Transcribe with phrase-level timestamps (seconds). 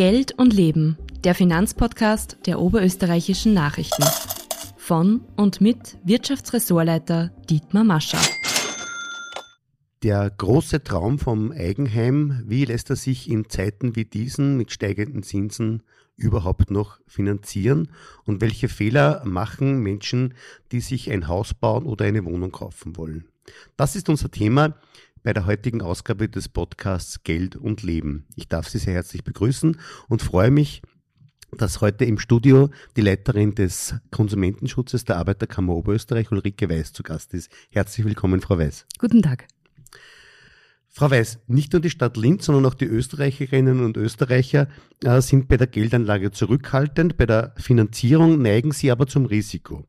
[0.00, 4.02] Geld und Leben, der Finanzpodcast der oberösterreichischen Nachrichten.
[4.78, 8.16] Von und mit Wirtschaftsressortleiter Dietmar Mascher.
[10.02, 15.22] Der große Traum vom Eigenheim, wie lässt er sich in Zeiten wie diesen mit steigenden
[15.22, 15.82] Zinsen
[16.16, 17.92] überhaupt noch finanzieren
[18.24, 20.32] und welche Fehler machen Menschen,
[20.72, 23.28] die sich ein Haus bauen oder eine Wohnung kaufen wollen?
[23.76, 24.76] Das ist unser Thema
[25.22, 28.26] bei der heutigen Ausgabe des Podcasts Geld und Leben.
[28.36, 30.82] Ich darf Sie sehr herzlich begrüßen und freue mich,
[31.56, 37.34] dass heute im Studio die Leiterin des Konsumentenschutzes der Arbeiterkammer Oberösterreich, Ulrike Weiß, zu Gast
[37.34, 37.50] ist.
[37.70, 38.86] Herzlich willkommen, Frau Weiß.
[38.98, 39.46] Guten Tag.
[40.92, 44.66] Frau Weiß, nicht nur die Stadt Linz, sondern auch die Österreicherinnen und Österreicher
[45.04, 47.16] äh, sind bei der Geldanlage zurückhaltend.
[47.16, 49.84] Bei der Finanzierung neigen sie aber zum Risiko.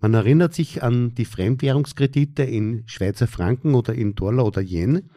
[0.00, 5.10] Man erinnert sich an die Fremdwährungskredite in Schweizer Franken oder in Dollar oder Yen,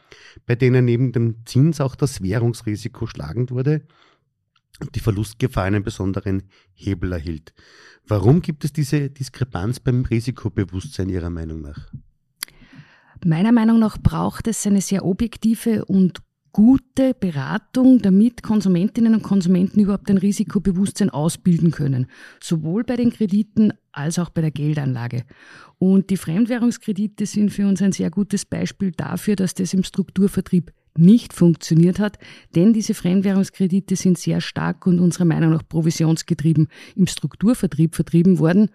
[0.46, 3.82] bei denen neben dem Zins auch das Währungsrisiko schlagend wurde
[4.80, 7.54] und die Verlustgefahr einen besonderen Hebel erhielt.
[8.08, 11.92] Warum gibt es diese Diskrepanz beim Risikobewusstsein Ihrer Meinung nach?
[13.27, 16.20] Meiner Meinung nach braucht es eine sehr objektive und
[16.51, 22.05] gute Beratung, damit Konsumentinnen und Konsumenten überhaupt ein Risikobewusstsein ausbilden können,
[22.40, 25.23] sowohl bei den Krediten als auch bei der Geldanlage.
[25.79, 30.71] Und die Fremdwährungskredite sind für uns ein sehr gutes Beispiel dafür, dass das im Strukturvertrieb
[30.98, 32.18] nicht funktioniert hat,
[32.55, 38.70] denn diese Fremdwährungskredite sind sehr stark und unserer Meinung nach provisionsgetrieben im Strukturvertrieb vertrieben worden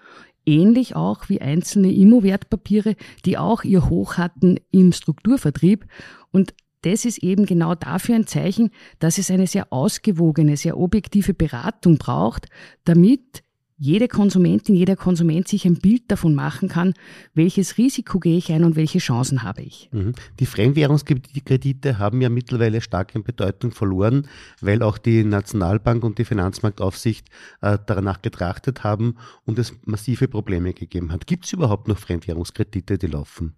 [0.47, 5.87] ähnlich auch wie einzelne Immo-Wertpapiere, die auch ihr Hoch hatten im Strukturvertrieb.
[6.31, 11.35] Und das ist eben genau dafür ein Zeichen, dass es eine sehr ausgewogene, sehr objektive
[11.35, 12.47] Beratung braucht,
[12.85, 13.43] damit
[13.81, 16.93] jede Konsumentin, jeder Konsument sich ein Bild davon machen kann,
[17.33, 19.89] welches Risiko gehe ich ein und welche Chancen habe ich.
[19.91, 20.13] Mhm.
[20.39, 24.29] Die Fremdwährungskredite haben ja mittlerweile stark in Bedeutung verloren,
[24.61, 27.29] weil auch die Nationalbank und die Finanzmarktaufsicht
[27.63, 31.27] äh, danach getrachtet haben und es massive Probleme gegeben hat.
[31.27, 33.55] Gibt es überhaupt noch Fremdwährungskredite, die laufen?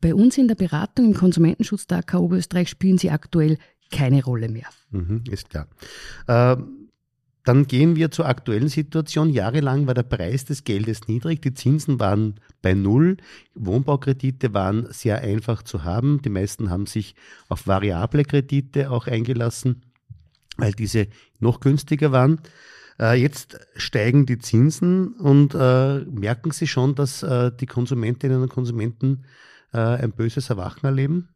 [0.00, 3.58] Bei uns in der Beratung im Konsumentenschutz der AK Oberösterreich spielen sie aktuell
[3.92, 4.68] keine Rolle mehr.
[4.90, 5.68] Mhm, ist klar.
[6.26, 6.56] Äh,
[7.44, 9.28] dann gehen wir zur aktuellen Situation.
[9.30, 13.18] Jahrelang war der Preis des Geldes niedrig, die Zinsen waren bei Null,
[13.54, 16.22] Wohnbaukredite waren sehr einfach zu haben.
[16.22, 17.14] Die meisten haben sich
[17.48, 19.82] auf variable Kredite auch eingelassen,
[20.56, 22.40] weil diese noch günstiger waren.
[22.98, 28.48] Äh, jetzt steigen die Zinsen und äh, merken Sie schon, dass äh, die Konsumentinnen und
[28.48, 29.24] Konsumenten
[29.76, 31.33] ein böses Erwachen erleben?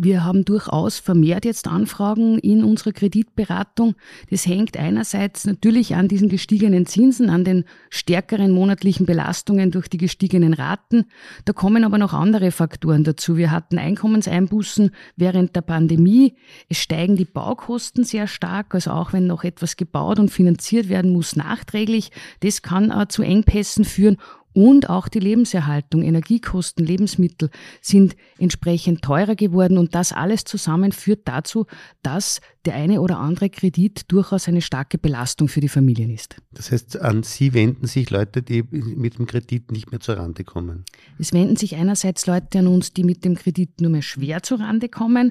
[0.00, 3.96] Wir haben durchaus vermehrt jetzt Anfragen in unserer Kreditberatung.
[4.30, 9.96] Das hängt einerseits natürlich an diesen gestiegenen Zinsen, an den stärkeren monatlichen Belastungen durch die
[9.96, 11.06] gestiegenen Raten.
[11.46, 13.36] Da kommen aber noch andere Faktoren dazu.
[13.36, 16.34] Wir hatten Einkommenseinbußen während der Pandemie.
[16.68, 21.10] Es steigen die Baukosten sehr stark, also auch wenn noch etwas gebaut und finanziert werden
[21.10, 22.12] muss nachträglich.
[22.38, 24.18] Das kann äh, zu Engpässen führen
[24.58, 27.48] und auch die Lebenserhaltung, Energiekosten, Lebensmittel
[27.80, 31.66] sind entsprechend teurer geworden und das alles zusammen führt dazu,
[32.02, 36.34] dass der eine oder andere Kredit durchaus eine starke Belastung für die Familien ist.
[36.50, 40.42] Das heißt, an Sie wenden sich Leute, die mit dem Kredit nicht mehr zur Rande
[40.42, 40.84] kommen?
[41.20, 44.58] Es wenden sich einerseits Leute an uns, die mit dem Kredit nur mehr schwer zur
[44.58, 45.30] Rande kommen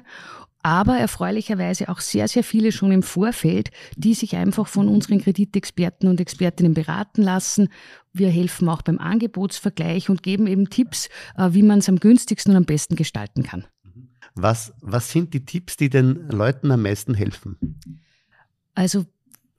[0.62, 6.08] aber erfreulicherweise auch sehr, sehr viele schon im Vorfeld, die sich einfach von unseren Kreditexperten
[6.08, 7.68] und Expertinnen beraten lassen.
[8.12, 12.52] Wir helfen auch beim Angebotsvergleich und geben eben Tipps, äh, wie man es am günstigsten
[12.52, 13.64] und am besten gestalten kann.
[14.34, 17.56] Was, was sind die Tipps, die den Leuten am meisten helfen?
[18.74, 19.06] Also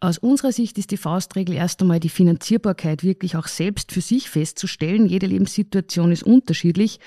[0.02, 4.30] aus unserer Sicht ist die Faustregel erst einmal die Finanzierbarkeit wirklich auch selbst für sich
[4.30, 5.06] festzustellen.
[5.06, 7.00] Jede Lebenssituation ist unterschiedlich.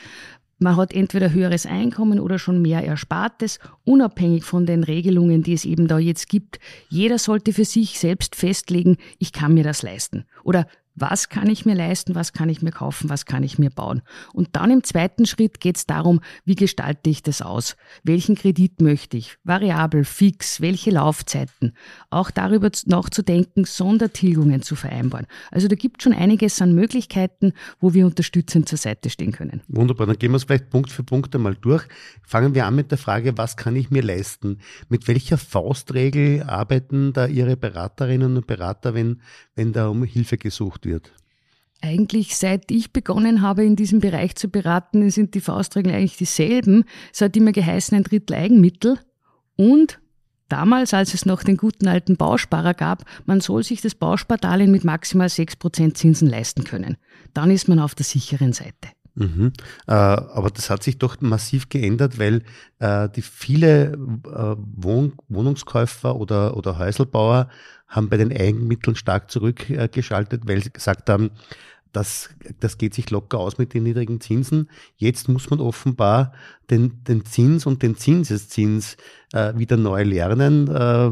[0.63, 5.65] Man hat entweder höheres Einkommen oder schon mehr Erspartes, unabhängig von den Regelungen, die es
[5.65, 6.61] eben da jetzt gibt.
[6.89, 10.25] Jeder sollte für sich selbst festlegen, ich kann mir das leisten.
[10.45, 13.71] Oder was kann ich mir leisten, was kann ich mir kaufen, was kann ich mir
[13.71, 14.03] bauen.
[14.33, 17.77] Und dann im zweiten Schritt geht es darum, wie gestalte ich das aus?
[18.03, 19.37] Welchen Kredit möchte ich?
[19.45, 21.77] Variabel, fix, welche Laufzeiten?
[22.11, 25.27] Auch darüber nachzudenken, Sondertilgungen zu vereinbaren.
[25.51, 29.63] Also da gibt es schon einiges an Möglichkeiten, wo wir unterstützend zur Seite stehen können.
[29.69, 31.85] Wunderbar, dann gehen wir es vielleicht Punkt für Punkt einmal durch.
[32.23, 34.59] Fangen wir an mit der Frage, was kann ich mir leisten?
[34.89, 39.21] Mit welcher Faustregel arbeiten da Ihre Beraterinnen und Berater, wenn,
[39.55, 41.13] wenn da um Hilfe gesucht wird?
[41.81, 46.85] Eigentlich seit ich begonnen habe, in diesem Bereich zu beraten, sind die Faustregeln eigentlich dieselben.
[47.13, 49.01] Es hat immer geheißen, ein Drittel Eigenmittel
[49.57, 50.01] und
[50.49, 54.85] damals, als es noch den guten alten Bausparer gab, man soll sich das Bauspardarlehen mit
[54.85, 56.97] maximal 6% Zinsen leisten können.
[57.35, 58.91] Dann ist man auf der sicheren Seite.
[59.15, 59.53] Mhm.
[59.87, 62.43] Äh, aber das hat sich doch massiv geändert, weil
[62.79, 67.49] äh, die viele äh, Wohn Wohnungskäufer oder, oder Häuselbauer
[67.89, 71.31] haben bei den Eigenmitteln stark zurückgeschaltet, weil sie gesagt haben,
[71.93, 74.71] das, das geht sich locker aus mit den niedrigen Zinsen.
[74.97, 76.33] Jetzt muss man offenbar
[76.71, 78.97] den, den Zins und den Zinseszins
[79.35, 80.69] äh, wieder neu lernen.
[80.69, 81.11] Äh,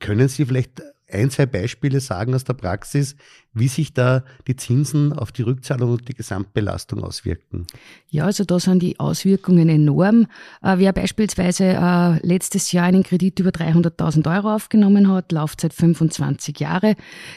[0.00, 3.16] können Sie vielleicht ein, zwei Beispiele sagen aus der Praxis,
[3.52, 7.66] wie sich da die Zinsen auf die Rückzahlung und die Gesamtbelastung auswirken?
[8.08, 10.26] Ja, also da sind die Auswirkungen enorm.
[10.62, 16.58] Äh, wer beispielsweise äh, letztes Jahr einen Kredit über 300.000 Euro aufgenommen hat, Laufzeit 25
[16.58, 16.96] Jahre,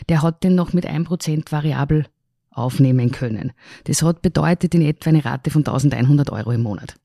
[0.10, 2.06] der hat den noch mit 1% variabel
[2.52, 3.52] aufnehmen können.
[3.86, 6.96] Das hat bedeutet in etwa eine Rate von 1100 Euro im Monat.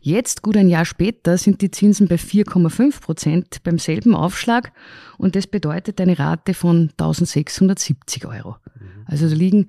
[0.00, 4.72] Jetzt, gut ein Jahr später, sind die Zinsen bei 4,5 Prozent beim selben Aufschlag
[5.18, 8.56] und das bedeutet eine Rate von 1670 Euro.
[8.78, 9.06] Mhm.
[9.06, 9.68] Also da liegen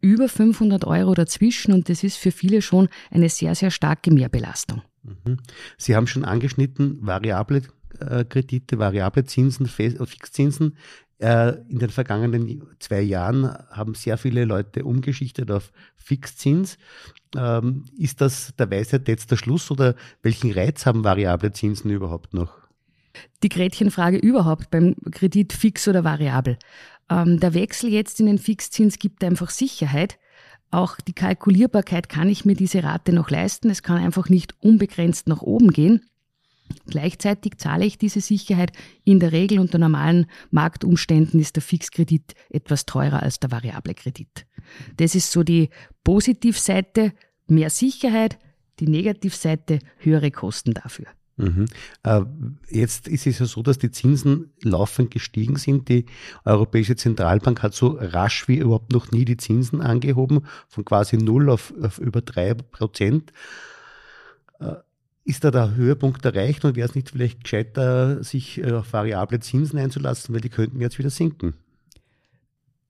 [0.00, 4.82] über 500 Euro dazwischen und das ist für viele schon eine sehr, sehr starke Mehrbelastung.
[5.02, 5.38] Mhm.
[5.76, 7.62] Sie haben schon angeschnitten, variable
[8.00, 10.76] äh, Kredite, variable Zinsen, Fixzinsen.
[11.20, 16.78] Äh, in den vergangenen zwei Jahren haben sehr viele Leute umgeschichtet auf Fixzins.
[17.36, 22.34] Ähm, ist das der Weisheit jetzt der Schluss oder welchen Reiz haben variable Zinsen überhaupt
[22.34, 22.56] noch?
[23.42, 26.56] Die Gretchenfrage überhaupt beim Kredit fix oder variabel.
[27.10, 30.18] Ähm, der Wechsel jetzt in den Fixzins gibt einfach Sicherheit.
[30.70, 33.70] Auch die Kalkulierbarkeit, kann ich mir diese Rate noch leisten?
[33.70, 36.04] Es kann einfach nicht unbegrenzt nach oben gehen.
[36.86, 38.72] Gleichzeitig zahle ich diese Sicherheit.
[39.04, 44.46] In der Regel unter normalen Marktumständen ist der Fixkredit etwas teurer als der variable Kredit.
[44.96, 45.70] Das ist so die
[46.04, 47.12] Positivseite,
[47.46, 48.38] mehr Sicherheit,
[48.80, 51.06] die Negativseite, höhere Kosten dafür.
[51.38, 51.66] Mhm.
[52.02, 52.22] Äh,
[52.68, 55.88] jetzt ist es ja so, dass die Zinsen laufend gestiegen sind.
[55.88, 56.06] Die
[56.44, 61.48] Europäische Zentralbank hat so rasch wie überhaupt noch nie die Zinsen angehoben, von quasi null
[61.48, 63.32] auf, auf über drei Prozent.
[65.28, 69.40] Ist da der Höhepunkt erreicht und wäre es nicht vielleicht gescheiter, sich äh, auf variable
[69.40, 71.52] Zinsen einzulassen, weil die könnten jetzt wieder sinken?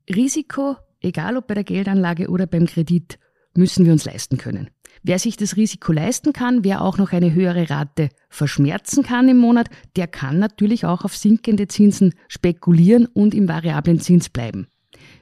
[0.09, 3.19] Risiko, egal ob bei der Geldanlage oder beim Kredit,
[3.57, 4.71] müssen wir uns leisten können.
[5.03, 9.39] Wer sich das Risiko leisten kann, wer auch noch eine höhere Rate verschmerzen kann im
[9.39, 14.69] Monat, der kann natürlich auch auf sinkende Zinsen spekulieren und im variablen Zins bleiben.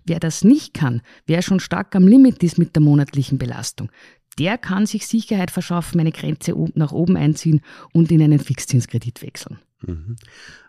[0.04, 3.90] Wer das nicht kann, wer schon stark am Limit ist mit der monatlichen Belastung,
[4.38, 7.60] der kann sich Sicherheit verschaffen, eine Grenze nach oben einziehen
[7.92, 9.58] und in einen Fixzinskredit wechseln.
[9.82, 10.16] Mhm.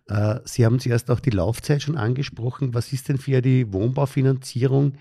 [0.07, 2.73] Äh, Sie haben zuerst auch die Laufzeit schon angesprochen.
[2.73, 4.93] Was ist denn für die Wohnbaufinanzierung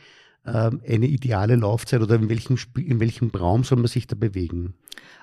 [0.44, 4.74] ähm, eine ideale Laufzeit oder in welchem, in welchem Raum soll man sich da bewegen?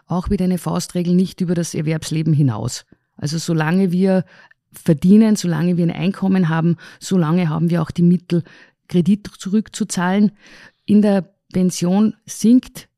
[0.06, 2.86] Auch wieder eine Faustregel nicht über das Erwerbsleben hinaus.
[3.16, 4.26] Also solange wir
[4.72, 8.44] verdienen, solange wir ein Einkommen haben, solange haben wir auch die Mittel,
[8.88, 10.32] Kredit zurückzuzahlen.
[10.86, 12.90] In der Pension sinkt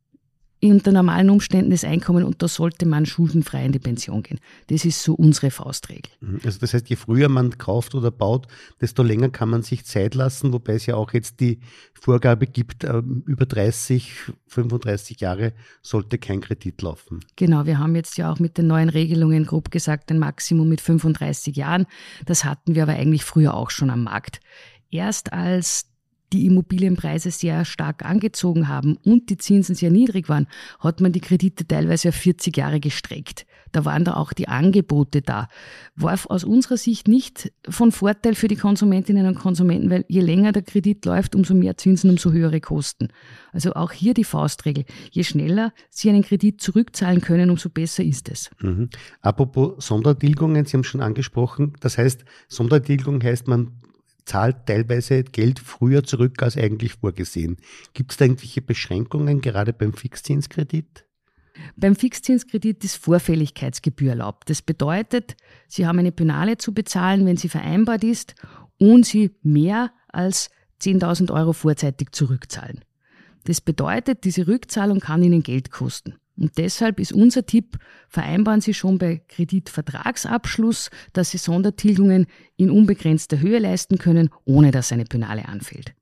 [0.64, 4.40] unter normalen Umständen das Einkommen und da sollte man schuldenfrei in die Pension gehen.
[4.68, 6.12] Das ist so unsere Faustregel.
[6.22, 6.40] Mhm.
[6.44, 8.48] Also das heißt, je früher man kauft oder baut,
[8.82, 11.60] desto länger kann man sich Zeit lassen, wobei es ja auch jetzt die
[11.94, 14.12] Vorgabe gibt, ähm, über 30,
[14.48, 17.20] 35 Jahre sollte kein Kredit laufen.
[17.36, 20.82] Genau, wir haben jetzt ja auch mit den neuen Regelungen grob gesagt ein Maximum mit
[20.82, 21.86] 35 Jahren.
[22.26, 24.40] Das hatten wir aber eigentlich früher auch schon am Markt.
[24.90, 25.88] Erst als
[26.34, 30.48] die Immobilienpreise sehr stark angezogen haben und die Zinsen sehr niedrig waren,
[30.80, 33.46] hat man die Kredite teilweise auf 40 Jahre gestreckt.
[33.72, 35.50] Da waren da auch die Angebote da.
[35.96, 40.54] War aus unserer Sicht nicht von Vorteil für die Konsumentinnen und Konsumenten, weil je länger
[40.54, 43.10] der Kredit läuft, umso mehr Zinsen, umso höhere Kosten.
[43.52, 44.86] Also auch hier die Faustregel.
[45.12, 48.50] Je schneller Sie einen Kredit zurückzahlen können, umso besser ist es.
[48.62, 48.90] Mhm.
[49.22, 51.74] Apropos Sondertilgungen, Sie haben schon angesprochen.
[51.82, 53.72] Das heißt, Sondertilgung heißt, man
[54.26, 57.58] zahlt teilweise Geld früher zurück als eigentlich vorgesehen.
[57.94, 61.06] Gibt es da irgendwelche Beschränkungen, gerade beim Fixzinskredit?
[61.78, 64.50] Beim Fixzinskredit ist Vorfälligkeitsgebühr erlaubt.
[64.50, 68.36] Das bedeutet, Sie haben eine Penale zu bezahlen, wenn sie vereinbart ist
[68.78, 70.50] und Sie mehr als
[70.82, 72.82] 10.000 Euro vorzeitig zurückzahlen.
[73.46, 76.16] Das bedeutet, diese Rückzahlung kann Ihnen Geld kosten.
[76.38, 77.78] Und deshalb ist unser Tipp,
[78.10, 82.28] vereinbaren Sie schon bei Kreditvertragsabschluss, dass Sie Sondertilgungen
[82.58, 85.94] in unbegrenzter Höhe leisten können, ohne dass eine Penale anfällt.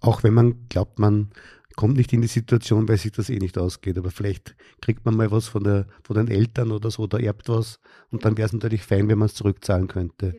[0.00, 1.30] Auch wenn man glaubt, man
[1.76, 3.98] kommt nicht in die Situation, weil sich das eh nicht ausgeht.
[3.98, 7.48] Aber vielleicht kriegt man mal was von, der, von den Eltern oder so oder erbt
[7.48, 7.78] was
[8.10, 10.34] und dann wäre es natürlich fein, wenn man es zurückzahlen könnte.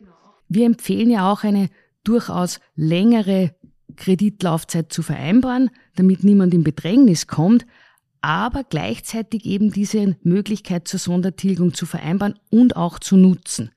[0.48, 1.70] Wir empfehlen ja auch eine
[2.04, 3.54] durchaus längere
[3.96, 7.64] Kreditlaufzeit zu vereinbaren, damit niemand in Bedrängnis kommt
[8.20, 13.70] aber gleichzeitig eben diese Möglichkeit zur Sondertilgung zu vereinbaren und auch zu nutzen.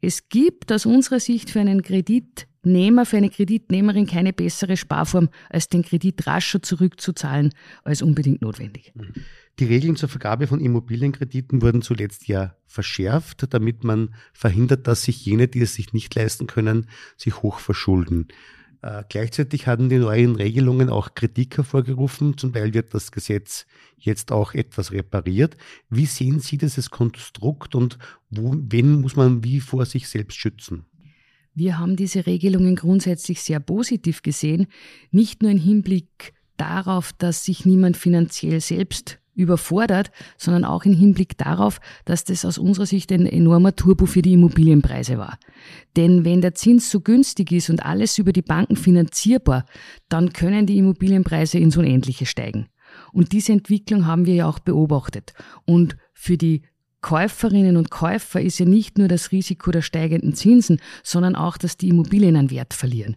[0.00, 5.28] Es gibt aus unserer Sicht für einen Kredit Kreditnehmer, für eine Kreditnehmerin keine bessere Sparform,
[5.50, 7.52] als den Kredit rascher zurückzuzahlen,
[7.84, 8.92] als unbedingt notwendig.
[9.60, 15.24] Die Regeln zur Vergabe von Immobilienkrediten wurden zuletzt ja verschärft, damit man verhindert, dass sich
[15.24, 18.26] jene, die es sich nicht leisten können, sich hoch verschulden.
[18.82, 22.36] Äh, gleichzeitig hatten die neuen Regelungen auch Kritik hervorgerufen.
[22.36, 23.66] Zum Teil wird das Gesetz
[23.98, 25.56] jetzt auch etwas repariert.
[25.88, 27.98] Wie sehen Sie dieses Konstrukt und
[28.30, 30.84] wo, wen muss man wie vor sich selbst schützen?
[31.54, 34.66] Wir haben diese Regelungen grundsätzlich sehr positiv gesehen,
[35.10, 41.38] nicht nur im Hinblick darauf, dass sich niemand finanziell selbst überfordert, sondern auch im Hinblick
[41.38, 45.38] darauf, dass das aus unserer Sicht ein enormer Turbo für die Immobilienpreise war.
[45.96, 49.66] Denn wenn der Zins so günstig ist und alles über die Banken finanzierbar,
[50.08, 52.66] dann können die Immobilienpreise ins Unendliche steigen.
[53.12, 55.34] Und diese Entwicklung haben wir ja auch beobachtet.
[55.64, 56.62] Und für die
[57.02, 61.76] Käuferinnen und Käufer ist ja nicht nur das Risiko der steigenden Zinsen, sondern auch, dass
[61.76, 63.16] die Immobilien an Wert verlieren.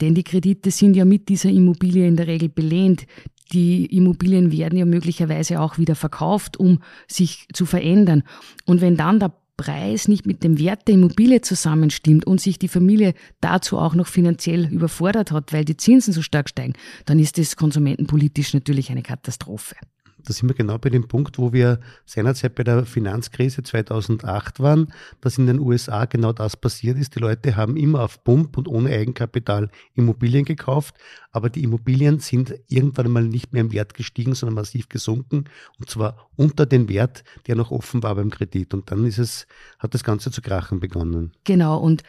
[0.00, 3.06] Denn die Kredite sind ja mit dieser Immobilie in der Regel belehnt
[3.52, 8.22] die Immobilien werden ja möglicherweise auch wieder verkauft, um sich zu verändern.
[8.64, 12.68] Und wenn dann der Preis nicht mit dem Wert der Immobilie zusammenstimmt und sich die
[12.68, 16.74] Familie dazu auch noch finanziell überfordert hat, weil die Zinsen so stark steigen,
[17.04, 19.76] dann ist das konsumentenpolitisch natürlich eine Katastrophe
[20.24, 24.92] da sind wir genau bei dem Punkt, wo wir seinerzeit bei der Finanzkrise 2008 waren,
[25.20, 27.14] dass in den USA genau das passiert ist.
[27.14, 30.94] Die Leute haben immer auf Pump und ohne Eigenkapital Immobilien gekauft,
[31.30, 35.44] aber die Immobilien sind irgendwann mal nicht mehr im Wert gestiegen, sondern massiv gesunken
[35.78, 38.74] und zwar unter den Wert, der noch offen war beim Kredit.
[38.74, 39.46] Und dann ist es,
[39.78, 41.32] hat das Ganze zu krachen begonnen.
[41.44, 41.78] Genau.
[41.78, 42.02] Und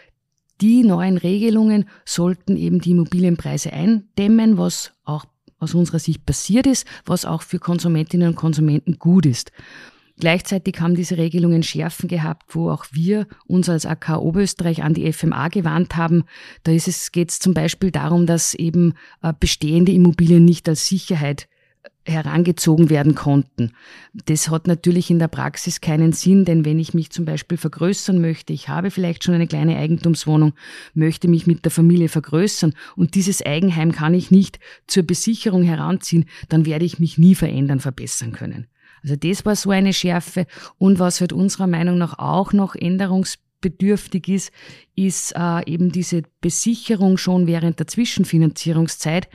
[0.62, 5.26] die neuen Regelungen sollten eben die Immobilienpreise eindämmen, was auch
[5.66, 9.52] aus unserer Sicht passiert ist, was auch für Konsumentinnen und Konsumenten gut ist.
[10.18, 15.12] Gleichzeitig haben diese Regelungen Schärfen gehabt, wo auch wir uns als AK Oberösterreich an die
[15.12, 16.24] FMA gewandt haben.
[16.64, 21.50] Da geht es zum Beispiel darum, dass eben äh, bestehende Immobilien nicht als Sicherheit
[22.06, 23.72] herangezogen werden konnten.
[24.14, 28.22] Das hat natürlich in der Praxis keinen Sinn, denn wenn ich mich zum Beispiel vergrößern
[28.22, 30.54] möchte, ich habe vielleicht schon eine kleine Eigentumswohnung,
[30.94, 36.26] möchte mich mit der Familie vergrößern und dieses Eigenheim kann ich nicht zur Besicherung heranziehen,
[36.50, 38.68] dann werde ich mich nie verändern, verbessern können.
[39.02, 40.48] Also das war so eine Schärfe
[40.78, 44.52] und was halt unserer Meinung nach auch noch änderungsbedürftig ist,
[44.96, 49.30] ist äh, eben diese Besicherung schon während der Zwischenfinanzierungszeit,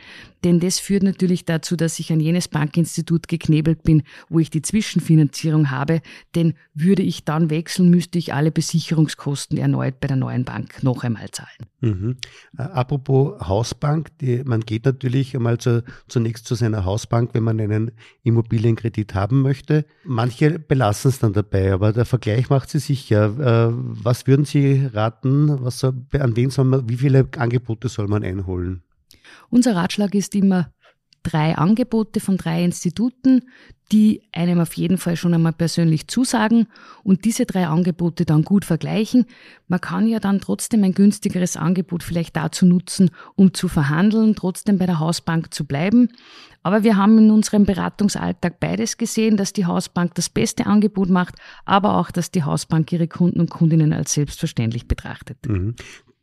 [0.44, 4.62] denn das führt natürlich dazu, dass ich an jenes Bankinstitut geknebelt bin, wo ich die
[4.62, 6.00] Zwischenfinanzierung habe,
[6.34, 11.04] denn würde ich dann wechseln, müsste ich alle Besicherungskosten erneut bei der neuen Bank noch
[11.04, 11.48] einmal zahlen.
[11.80, 12.16] Mhm.
[12.56, 17.60] Äh, apropos Hausbank, die, man geht natürlich einmal zu, zunächst zu seiner Hausbank, wenn man
[17.60, 17.90] einen
[18.22, 19.84] Immobilienkredit haben möchte.
[20.04, 23.70] Manche belassen es dann dabei, aber der Vergleich macht sie sicher.
[23.70, 28.08] Äh, was würden Sie raten, was soll, an wen soll man, wie viele Angebote soll
[28.08, 28.82] man einholen?
[29.48, 30.72] Unser Ratschlag ist immer
[31.22, 33.42] drei Angebote von drei Instituten,
[33.92, 36.68] die einem auf jeden Fall schon einmal persönlich zusagen
[37.02, 39.26] und diese drei Angebote dann gut vergleichen.
[39.66, 44.78] Man kann ja dann trotzdem ein günstigeres Angebot vielleicht dazu nutzen, um zu verhandeln, trotzdem
[44.78, 46.08] bei der Hausbank zu bleiben.
[46.62, 51.36] Aber wir haben in unserem Beratungsalltag beides gesehen, dass die Hausbank das beste Angebot macht,
[51.64, 55.38] aber auch, dass die Hausbank ihre Kunden und Kundinnen als selbstverständlich betrachtet.
[55.48, 55.74] Mhm.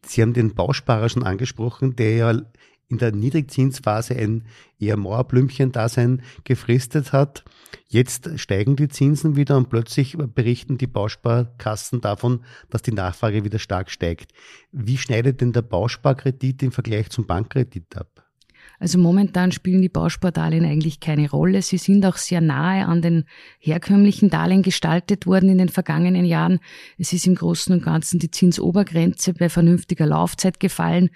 [0.06, 2.42] Sie haben den Bausparer schon angesprochen, der ja
[2.89, 4.46] in der Niedrigzinsphase ein
[4.79, 7.44] eher Mauerblümchen-Dasein gefristet hat.
[7.88, 13.60] Jetzt steigen die Zinsen wieder und plötzlich berichten die Bausparkassen davon, dass die Nachfrage wieder
[13.60, 14.32] stark steigt.
[14.72, 18.27] Wie schneidet denn der Bausparkredit im Vergleich zum Bankkredit ab?
[18.79, 21.62] Also momentan spielen die Bauspardarlehen eigentlich keine Rolle.
[21.62, 23.25] Sie sind auch sehr nahe an den
[23.60, 26.60] herkömmlichen Darlehen gestaltet worden in den vergangenen Jahren.
[26.98, 31.10] Es ist im Großen und Ganzen die Zinsobergrenze bei vernünftiger Laufzeit gefallen,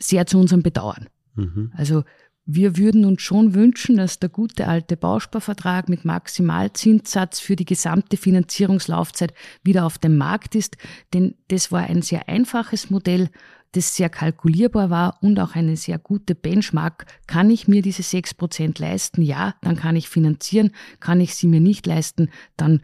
[0.00, 1.08] sehr zu unserem Bedauern.
[1.34, 1.72] Mhm.
[1.76, 2.04] Also
[2.46, 8.16] wir würden uns schon wünschen, dass der gute alte Bausparvertrag mit Maximalzinssatz für die gesamte
[8.16, 10.76] Finanzierungslaufzeit wieder auf dem Markt ist,
[11.14, 13.28] denn das war ein sehr einfaches Modell,
[13.72, 17.06] das sehr kalkulierbar war und auch eine sehr gute Benchmark.
[17.28, 19.22] Kann ich mir diese sechs Prozent leisten?
[19.22, 20.72] Ja, dann kann ich finanzieren.
[20.98, 22.30] Kann ich sie mir nicht leisten?
[22.56, 22.82] Dann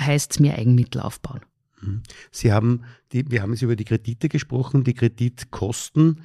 [0.00, 1.40] heißt es mehr Eigenmittel aufbauen.
[1.80, 2.02] Mhm.
[2.30, 6.20] Sie haben, die, wir haben jetzt über die Kredite gesprochen, die Kreditkosten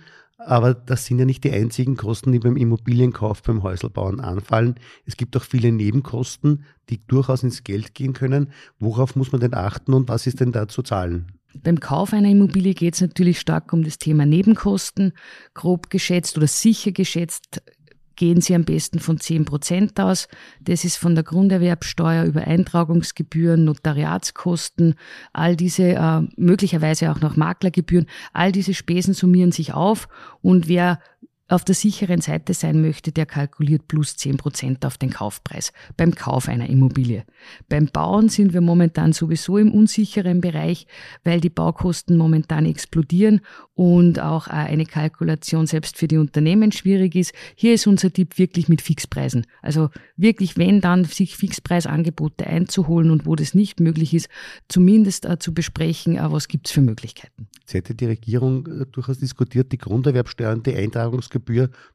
[0.45, 4.75] aber das sind ja nicht die einzigen Kosten, die beim Immobilienkauf, beim Häuselbauen anfallen.
[5.05, 8.51] Es gibt auch viele Nebenkosten, die durchaus ins Geld gehen können.
[8.79, 11.31] Worauf muss man denn achten und was ist denn da zu zahlen?
[11.62, 15.13] Beim Kauf einer Immobilie geht es natürlich stark um das Thema Nebenkosten.
[15.53, 17.62] Grob geschätzt oder sicher geschätzt
[18.15, 20.27] gehen Sie am besten von 10 Prozent aus.
[20.60, 24.96] Das ist von der Grunderwerbsteuer über Eintragungsgebühren, Notariatskosten,
[25.32, 30.08] all diese, äh, möglicherweise auch noch Maklergebühren, all diese Spesen summieren sich auf
[30.41, 31.00] und wer
[31.53, 36.15] auf der sicheren Seite sein möchte, der kalkuliert plus 10 Prozent auf den Kaufpreis beim
[36.15, 37.25] Kauf einer Immobilie.
[37.69, 40.88] Beim Bauen sind wir momentan sowieso im unsicheren Bereich,
[41.24, 43.41] weil die Baukosten momentan explodieren
[43.75, 47.33] und auch eine Kalkulation selbst für die Unternehmen schwierig ist.
[47.55, 49.45] Hier ist unser Tipp wirklich mit Fixpreisen.
[49.62, 54.27] Also wirklich, wenn dann sich Fixpreisangebote einzuholen und wo das nicht möglich ist,
[54.69, 57.48] zumindest äh, zu besprechen, äh, was gibt's für Möglichkeiten.
[57.60, 61.42] Jetzt hätte die Regierung äh, durchaus diskutiert, die Grunderwerbsteuer und die Eintragungsgebühr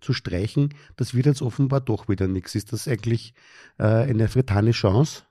[0.01, 0.75] zu streichen.
[0.97, 2.55] Das wird jetzt offenbar doch wieder nichts.
[2.55, 3.35] Ist das eigentlich
[3.79, 5.23] äh, eine vertane Chance?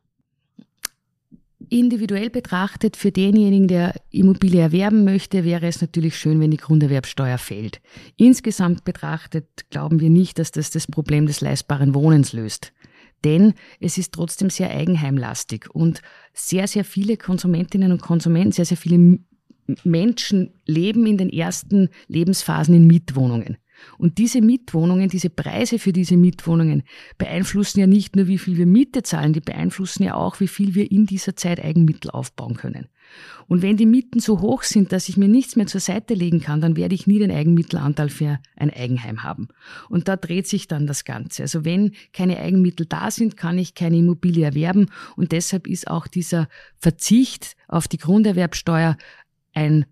[1.69, 7.39] Individuell betrachtet, für denjenigen, der Immobilie erwerben möchte, wäre es natürlich schön, wenn die Grunderwerbsteuer
[7.39, 7.81] fällt.
[8.15, 12.73] Insgesamt betrachtet glauben wir nicht, dass das das Problem des leistbaren Wohnens löst.
[13.23, 16.01] Denn es ist trotzdem sehr eigenheimlastig und
[16.33, 19.19] sehr, sehr viele Konsumentinnen und Konsumenten, sehr, sehr viele
[19.83, 23.57] Menschen leben in den ersten Lebensphasen in Mietwohnungen.
[23.97, 26.83] Und diese Mietwohnungen, diese Preise für diese Mietwohnungen
[27.17, 30.75] beeinflussen ja nicht nur, wie viel wir Miete zahlen, die beeinflussen ja auch, wie viel
[30.75, 32.87] wir in dieser Zeit Eigenmittel aufbauen können.
[33.47, 36.41] Und wenn die Mieten so hoch sind, dass ich mir nichts mehr zur Seite legen
[36.41, 39.47] kann, dann werde ich nie den Eigenmittelanteil für ein Eigenheim haben.
[39.89, 41.43] Und da dreht sich dann das Ganze.
[41.43, 44.87] Also wenn keine Eigenmittel da sind, kann ich keine Immobilie erwerben.
[45.15, 48.97] Und deshalb ist auch dieser Verzicht auf die Grunderwerbsteuer
[49.53, 49.85] ein,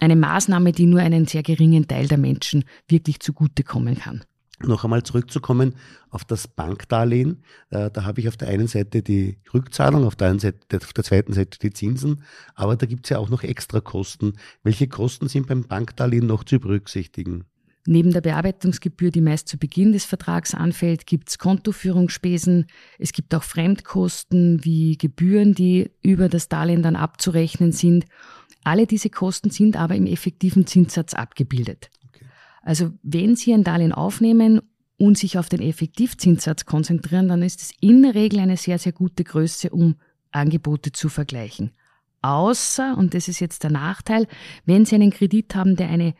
[0.00, 4.24] eine Maßnahme, die nur einen sehr geringen Teil der Menschen wirklich zugutekommen kann.
[4.60, 5.76] Noch einmal zurückzukommen
[6.10, 7.44] auf das Bankdarlehen.
[7.70, 11.04] Äh, da habe ich auf der einen Seite die Rückzahlung, auf der, Seite, auf der
[11.04, 12.24] zweiten Seite die Zinsen,
[12.54, 14.32] aber da gibt es ja auch noch extra Kosten.
[14.64, 17.44] Welche Kosten sind beim Bankdarlehen noch zu berücksichtigen?
[17.86, 22.66] Neben der Bearbeitungsgebühr, die meist zu Beginn des Vertrags anfällt, gibt es Kontoführungsspesen.
[22.98, 28.04] Es gibt auch Fremdkosten wie Gebühren, die über das Darlehen dann abzurechnen sind.
[28.64, 31.90] Alle diese Kosten sind aber im effektiven Zinssatz abgebildet.
[32.08, 32.26] Okay.
[32.62, 34.60] Also wenn Sie ein Darlehen aufnehmen
[34.98, 38.92] und sich auf den Effektivzinssatz konzentrieren, dann ist es in der Regel eine sehr, sehr
[38.92, 39.96] gute Größe, um
[40.32, 41.72] Angebote zu vergleichen.
[42.20, 44.26] Außer, und das ist jetzt der Nachteil,
[44.66, 46.14] wenn Sie einen Kredit haben, der eine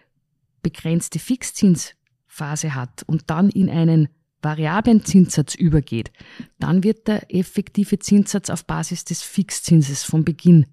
[0.62, 4.08] begrenzte Fixzinsphase hat und dann in einen
[4.40, 6.12] variablen Zinssatz übergeht,
[6.60, 10.66] dann wird der effektive Zinssatz auf Basis des Fixzinses von Beginn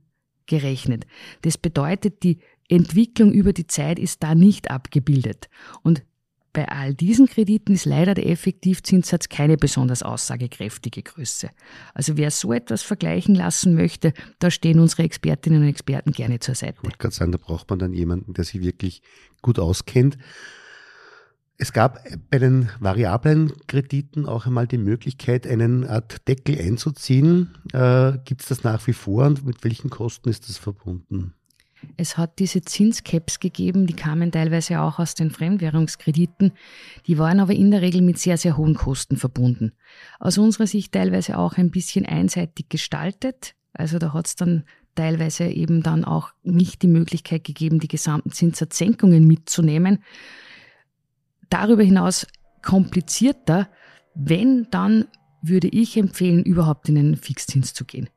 [0.47, 1.05] gerechnet.
[1.41, 5.49] Das bedeutet, die Entwicklung über die Zeit ist da nicht abgebildet.
[5.83, 6.03] Und
[6.55, 11.49] bei all diesen Krediten ist leider der Effektivzinssatz keine besonders aussagekräftige Größe.
[11.93, 16.55] Also wer so etwas vergleichen lassen möchte, da stehen unsere Expertinnen und Experten gerne zur
[16.55, 16.77] Seite.
[16.77, 19.01] Ich wollte gerade sagen, da braucht man dann jemanden, der sich wirklich
[19.41, 20.17] gut auskennt.
[21.57, 27.55] Es gab bei den variablen Krediten auch einmal die Möglichkeit, einen Art Deckel einzuziehen.
[27.71, 31.33] Äh, Gibt es das nach wie vor und mit welchen Kosten ist das verbunden?
[31.97, 36.51] Es hat diese Zinscaps gegeben, die kamen teilweise auch aus den Fremdwährungskrediten.
[37.07, 39.71] Die waren aber in der Regel mit sehr, sehr hohen Kosten verbunden.
[40.19, 43.55] Aus unserer Sicht teilweise auch ein bisschen einseitig gestaltet.
[43.71, 44.63] Also da hat es dann
[44.95, 49.99] teilweise eben dann auch nicht die Möglichkeit gegeben, die gesamten Zinssatzsenkungen mitzunehmen
[51.49, 52.27] darüber hinaus
[52.61, 53.69] komplizierter,
[54.13, 55.05] wenn dann
[55.41, 58.09] würde ich empfehlen, überhaupt in einen Fixzins zu gehen.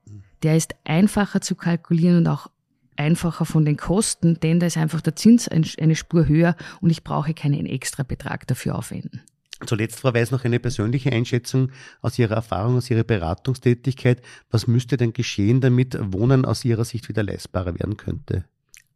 [0.43, 2.49] Der ist einfacher zu kalkulieren und auch
[2.97, 7.05] einfacher von den Kosten, denn da ist einfach der Zins eine Spur höher und ich
[7.05, 9.23] brauche keinen extra Betrag dafür aufwenden.
[9.67, 14.23] Zuletzt, Frau Weiß, noch eine persönliche Einschätzung aus Ihrer Erfahrung, aus Ihrer Beratungstätigkeit.
[14.51, 18.45] Was müsste denn geschehen, damit Wohnen aus Ihrer Sicht wieder leistbarer werden könnte?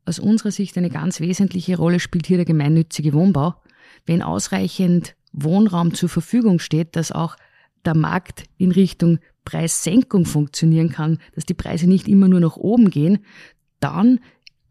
[0.05, 3.57] Aus unserer Sicht eine ganz wesentliche Rolle spielt hier der gemeinnützige Wohnbau
[4.07, 7.37] wenn ausreichend Wohnraum zur Verfügung steht, dass auch
[7.85, 12.91] der Markt in Richtung Preissenkung funktionieren kann, dass die Preise nicht immer nur nach oben
[12.91, 13.25] gehen,
[13.81, 14.21] dann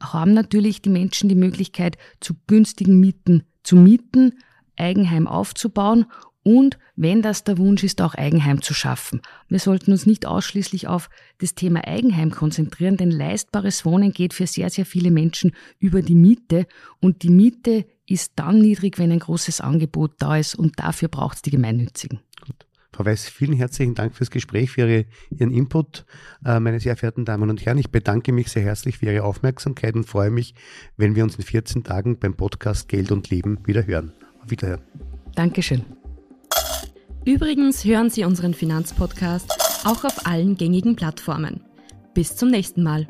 [0.01, 4.33] haben natürlich die Menschen die Möglichkeit, zu günstigen Mieten zu mieten,
[4.75, 6.05] Eigenheim aufzubauen
[6.43, 9.21] und, wenn das der Wunsch ist, auch Eigenheim zu schaffen.
[9.47, 14.47] Wir sollten uns nicht ausschließlich auf das Thema Eigenheim konzentrieren, denn leistbares Wohnen geht für
[14.47, 16.65] sehr, sehr viele Menschen über die Miete
[16.99, 21.37] und die Miete ist dann niedrig, wenn ein großes Angebot da ist und dafür braucht
[21.37, 22.19] es die Gemeinnützigen.
[22.45, 22.65] Gut.
[22.93, 26.05] Frau Weiß, vielen herzlichen Dank fürs Gespräch, für Ihre, Ihren Input.
[26.45, 29.95] Äh, meine sehr verehrten Damen und Herren, ich bedanke mich sehr herzlich für Ihre Aufmerksamkeit
[29.95, 30.55] und freue mich,
[30.97, 34.11] wenn wir uns in 14 Tagen beim Podcast Geld und Leben wieder hören.
[34.43, 34.81] Auf Wiederhören.
[35.35, 35.85] Dankeschön.
[37.25, 41.61] Übrigens hören Sie unseren Finanzpodcast auch auf allen gängigen Plattformen.
[42.13, 43.07] Bis zum nächsten Mal.